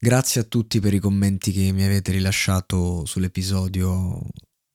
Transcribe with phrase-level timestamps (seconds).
[0.00, 4.28] Grazie a tutti per i commenti che mi avete rilasciato sull'episodio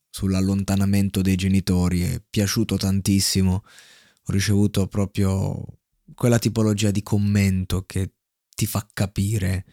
[0.10, 2.02] sull'allontanamento dei genitori.
[2.02, 3.54] È piaciuto tantissimo.
[3.54, 5.66] Ho ricevuto proprio
[6.14, 8.16] quella tipologia di commento che
[8.54, 9.66] ti fa capire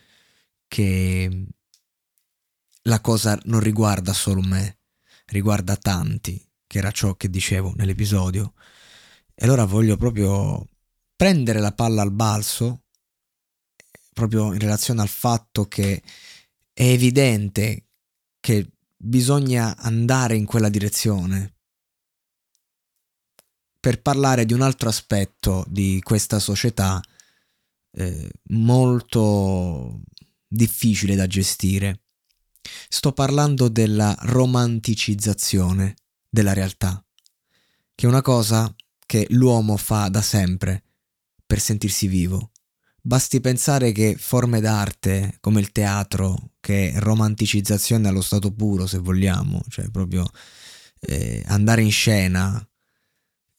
[0.68, 1.46] che
[2.82, 4.78] la cosa non riguarda solo me,
[5.26, 8.54] riguarda tanti, che era ciò che dicevo nell'episodio.
[9.34, 10.64] E allora voglio proprio
[11.16, 12.84] prendere la palla al balzo
[14.12, 16.02] proprio in relazione al fatto che
[16.72, 17.86] è evidente
[18.40, 21.54] che bisogna andare in quella direzione
[23.80, 27.00] per parlare di un altro aspetto di questa società
[27.92, 30.02] eh, molto
[30.46, 32.02] difficile da gestire.
[32.88, 35.94] Sto parlando della romanticizzazione
[36.28, 37.02] della realtà,
[37.94, 38.72] che è una cosa
[39.06, 40.84] che l'uomo fa da sempre
[41.46, 42.50] per sentirsi vivo.
[43.02, 48.98] Basti pensare che forme d'arte come il teatro, che è romanticizzazione allo stato puro, se
[48.98, 50.28] vogliamo, cioè proprio
[51.00, 52.62] eh, andare in scena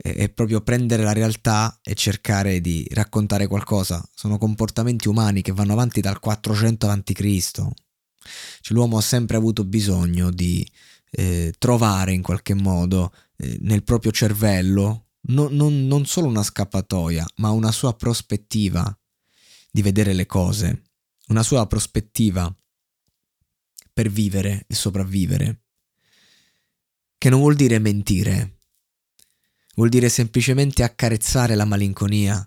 [0.03, 4.03] e proprio prendere la realtà e cercare di raccontare qualcosa.
[4.13, 7.51] Sono comportamenti umani che vanno avanti dal 400 a.C.
[7.51, 7.73] Cioè,
[8.69, 10.67] l'uomo ha sempre avuto bisogno di
[11.11, 17.25] eh, trovare in qualche modo eh, nel proprio cervello no, non, non solo una scappatoia,
[17.37, 18.95] ma una sua prospettiva
[19.71, 20.83] di vedere le cose,
[21.27, 22.53] una sua prospettiva
[23.93, 25.63] per vivere e sopravvivere,
[27.17, 28.59] che non vuol dire mentire,
[29.75, 32.45] vuol dire semplicemente accarezzare la malinconia,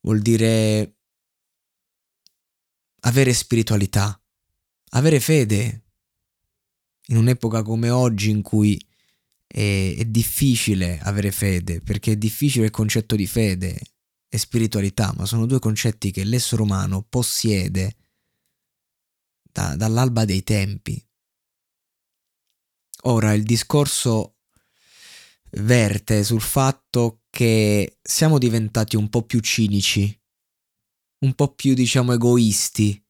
[0.00, 0.96] vuol dire
[3.00, 4.20] avere spiritualità,
[4.90, 5.84] avere fede,
[7.08, 8.82] in un'epoca come oggi in cui
[9.46, 13.78] è, difficile avere fede, perché è difficile il concetto di fede,
[14.34, 17.94] e spiritualità, ma sono due concetti che l'essere umano possiede
[19.40, 21.00] da, dall'alba dei tempi.
[23.02, 24.38] Ora il discorso
[25.52, 30.20] verte sul fatto che siamo diventati un po' più cinici,
[31.20, 33.00] un po' più diciamo egoisti,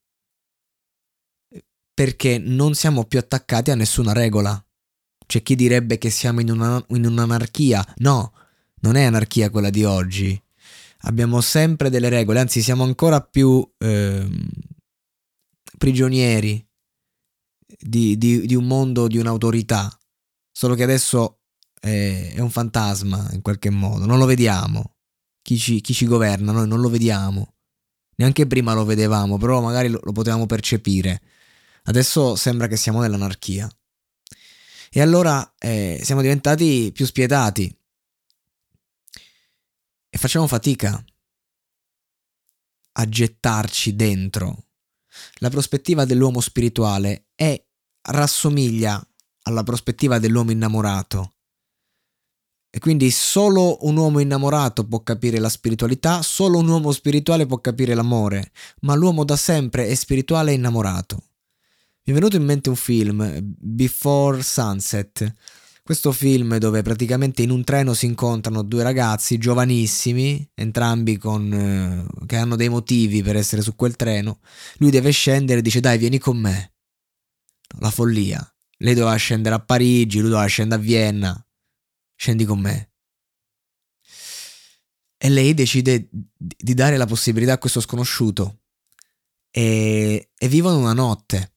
[1.94, 4.62] perché non siamo più attaccati a nessuna regola.
[5.24, 7.94] C'è chi direbbe che siamo in, una, in un'anarchia.
[8.00, 8.34] No,
[8.80, 10.38] non è anarchia quella di oggi
[11.04, 14.26] abbiamo sempre delle regole, anzi siamo ancora più eh,
[15.78, 16.66] prigionieri
[17.78, 19.97] di, di, di, un mondo, di un'autorità,
[20.50, 21.41] solo che adesso
[21.81, 24.97] è, è, un fantasma in qualche modo, non lo vediamo,
[25.43, 27.54] chi ci, chi ci, governa, noi non lo vediamo,
[28.16, 31.20] neanche prima lo vedevamo, però magari lo, lo potevamo percepire,
[31.84, 33.70] adesso sembra che siamo nell'anarchia.
[34.97, 37.76] E allora eh, siamo diventati più spietati,
[40.14, 41.04] e facciamo fatica
[42.92, 44.66] a gettarci dentro.
[45.38, 47.60] La prospettiva dell'uomo spirituale è
[48.02, 49.04] rassomiglia
[49.42, 51.32] alla prospettiva dell'uomo innamorato.
[52.70, 57.58] E quindi solo un uomo innamorato può capire la spiritualità, solo un uomo spirituale può
[57.58, 58.52] capire l'amore,
[58.82, 61.16] ma l'uomo da sempre è spirituale e innamorato.
[62.05, 65.34] Mi è venuto in mente un film, Before Sunset,
[65.84, 72.25] questo film dove praticamente in un treno si incontrano due ragazzi giovanissimi, entrambi con, eh,
[72.26, 74.40] che hanno dei motivi per essere su quel treno.
[74.78, 76.72] Lui deve scendere e dice dai vieni con me.
[77.81, 78.40] La follia.
[78.78, 81.46] Lei doveva scendere a Parigi, lui doveva scendere a Vienna.
[82.14, 82.92] Scendi con me.
[85.19, 88.62] E lei decide di dare la possibilità a questo sconosciuto.
[89.50, 91.53] E, e vivono una notte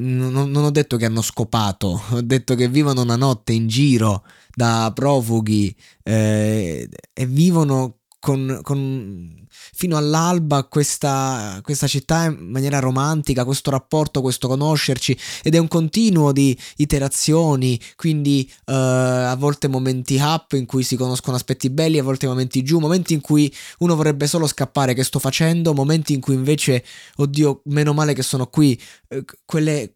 [0.00, 4.24] non, ho detto che hanno scopato, ho detto che vivono una notte in giro
[4.54, 13.46] da profughi eh, e vivono con, con, fino all'alba questa, questa, città in maniera romantica,
[13.46, 20.18] questo rapporto, questo conoscerci ed è un continuo di iterazioni, quindi uh, a volte momenti
[20.20, 23.96] up in cui si conoscono aspetti belli, a volte momenti giù, momenti in cui uno
[23.96, 26.84] vorrebbe solo scappare che sto facendo, momenti in cui invece,
[27.16, 29.94] oddio, meno male che sono qui, uh, quelle...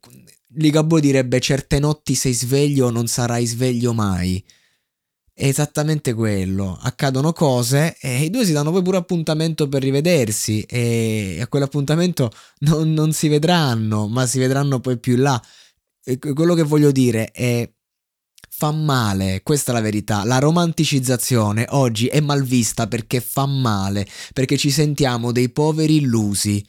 [0.56, 4.40] Ligabue direbbe certe notti sei sveglio non sarai sveglio mai
[5.34, 6.78] è esattamente quello.
[6.80, 12.30] Accadono cose e i due si danno poi pure appuntamento per rivedersi e a quell'appuntamento
[12.60, 15.42] non, non si vedranno, ma si vedranno poi più là.
[16.04, 17.68] E quello che voglio dire è
[18.56, 20.24] fa male, questa è la verità.
[20.24, 26.64] La romanticizzazione oggi è mal vista perché fa male, perché ci sentiamo dei poveri illusi.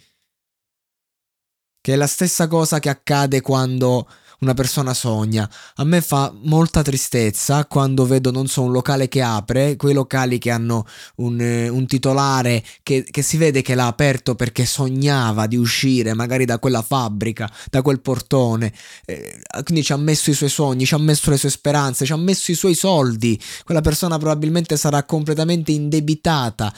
[1.79, 4.07] Che è la stessa cosa che accade quando
[4.45, 5.50] una persona sogna.
[5.75, 10.38] A me fa molta tristezza quando vedo, non so, un locale che apre, quei locali
[10.38, 10.86] che hanno
[11.18, 16.13] un, eh, un titolare che, che, si vede che l'ha aperto perché sognava di uscire
[16.13, 18.71] magari da quella fabbrica, da quel portone.
[19.06, 22.13] Eh, quindi ci ha messo i suoi sogni, ci ha messo le sue speranze, ci
[22.13, 23.39] ha messo i suoi soldi.
[23.63, 26.74] Quella persona probabilmente sarà completamente indebitata.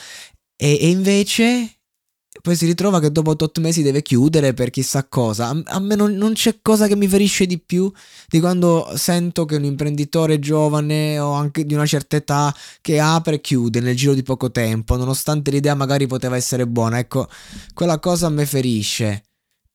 [0.55, 1.76] e, e invece
[2.41, 5.55] poi si ritrova che dopo 8 mesi deve chiudere per chissà cosa.
[5.65, 7.91] A, me non, non, c'è cosa che mi ferisce di più
[8.27, 13.35] di quando sento che un imprenditore giovane o anche di una certa età che apre
[13.35, 16.99] e chiude nel giro di poco tempo, nonostante l'idea magari poteva essere buona.
[16.99, 17.27] Ecco,
[17.73, 19.26] quella cosa a me ferisce.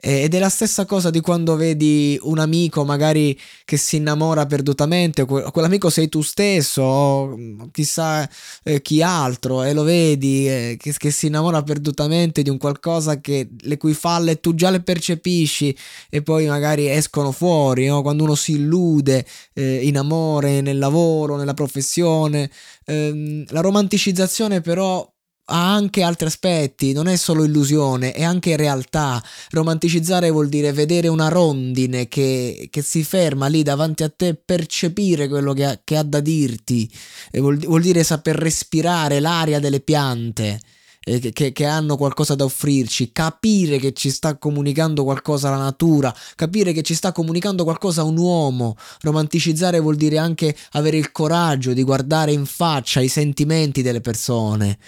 [0.05, 5.25] Ed è la stessa cosa di quando vedi un amico magari che si innamora perdutamente,
[5.25, 8.29] quell'amico sei tu stesso, o chissà
[8.65, 13.51] eh, chi altro, e lo vedi eh, che, si innamora perdutamente di un qualcosa che,
[13.61, 15.77] le cui falle tu già le percepisci
[16.11, 18.03] e poi magari escono fuori, no?
[18.03, 22.51] quando uno si illude eh, in amore, nel lavoro, nella professione.
[22.87, 25.12] Ehm, la romanticizzazione però
[25.47, 29.23] ha anche altri aspetti, non è solo illusione, è anche realtà.
[29.51, 35.29] Romanticizzare vuol dire vedere una rondine che, che si ferma lì davanti a te, percepire
[35.29, 36.91] quello che ha, che ha da dirti,
[37.33, 40.61] vuol, vuol, dire saper respirare l'aria delle piante.
[41.05, 46.15] Eh, che, che, hanno qualcosa da offrirci, capire che ci sta comunicando qualcosa la natura,
[46.37, 48.77] capire che ci sta comunicando qualcosa un uomo.
[49.01, 54.79] Romanticizzare vuol dire anche avere il coraggio di guardare in faccia i sentimenti delle persone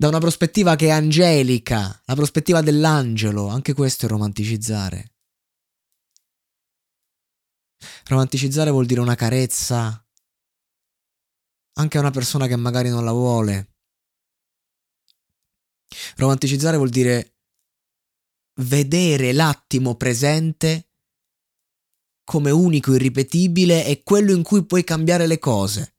[0.00, 5.14] da una prospettiva che è angelica, la prospettiva dell'angelo, anche questo è romanticizzare.
[8.04, 10.00] Romanticizzare vuol dire una carezza
[11.72, 13.74] anche a una persona che magari non la vuole.
[16.14, 17.34] Romanticizzare vuol dire
[18.60, 20.90] vedere l'attimo presente
[22.22, 25.97] come unico, irripetibile e quello in cui puoi cambiare le cose.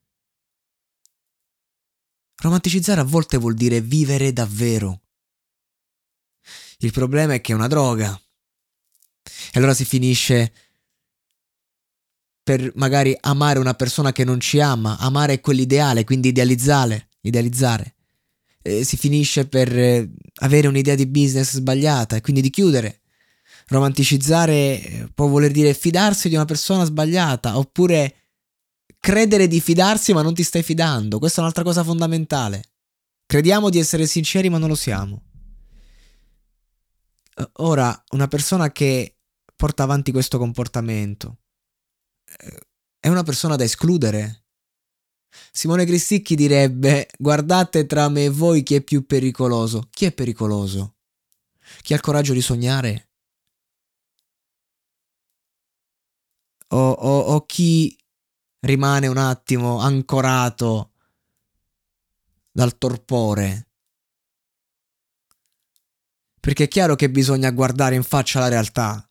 [2.42, 5.02] Romanticizzare a volte vuol dire vivere davvero.
[6.80, 8.20] Il problema è che è una droga.
[9.52, 10.54] E allora si finisce
[12.42, 17.96] per magari amare una persona che non ci ama, amare quell'ideale, quindi idealizzare, idealizzare.
[18.62, 23.02] E si finisce per eh, avere un'idea di business sbagliata e quindi di chiudere.
[23.68, 28.19] Romanticizzare eh, può voler dire fidarsi di una persona sbagliata oppure
[29.00, 31.20] credere di fidarsi ma non ti stai fidando.
[31.20, 32.64] Questa è un'altra cosa fondamentale.
[33.26, 35.24] Crediamo di essere sinceri ma non lo siamo.
[37.36, 39.18] Eh, ora, una persona che
[39.56, 41.40] porta avanti questo comportamento
[42.26, 42.60] eh,
[43.00, 44.46] è una persona da escludere.
[45.52, 49.88] Simone Cristicchi direbbe: Guardate tra me e voi chi è più pericoloso.
[49.92, 50.96] Chi è pericoloso?
[51.82, 53.10] Chi ha il coraggio di sognare?
[56.72, 57.96] O, o, o chi
[58.62, 60.92] rimane un attimo ancorato
[62.52, 63.68] dal torpore.
[66.40, 69.04] Perché è chiaro che bisogna guardare in faccia la realtà.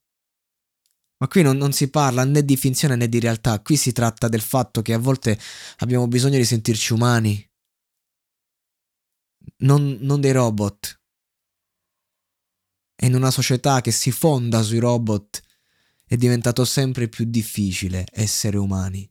[1.18, 4.28] Ma qui non, non, si parla né di finzione né di realtà, qui si tratta
[4.28, 5.38] del fatto che a volte
[5.78, 7.50] abbiamo bisogno di sentirci umani,
[9.58, 11.00] non, non dei robot.
[12.94, 15.40] E in una società che si fonda sui robot
[16.04, 19.08] è diventato sempre più difficile essere umani.